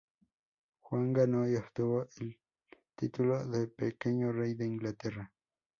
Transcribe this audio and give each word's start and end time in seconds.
Juan 0.79 1.13
ganó 1.13 1.47
y 1.47 1.55
obtuvo 1.57 2.07
el 2.19 2.39
título 2.95 3.43
de`pequeño 3.45 4.31
rey 4.31 4.55
de 4.55 4.65
Inglaterra´. 4.65 5.29